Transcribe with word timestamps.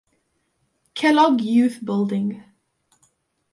Kellogg 0.95 1.41
Youth 1.41 1.85
Building. 1.85 2.43